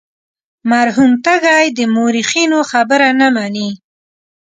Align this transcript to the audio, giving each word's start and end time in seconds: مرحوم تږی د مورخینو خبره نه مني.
مرحوم 0.71 1.11
تږی 1.25 1.65
د 1.77 1.79
مورخینو 1.95 2.59
خبره 2.71 3.09
نه 3.19 3.27
مني. 3.35 3.69